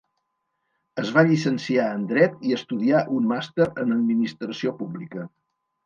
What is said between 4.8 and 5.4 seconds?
Pública.